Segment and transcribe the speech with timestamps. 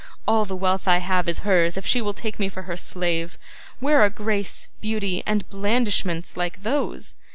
[0.27, 3.37] All the wealth I have is hers if she will take me for her slave.
[3.79, 7.13] Where are grace, beauty, and blandishments, like those?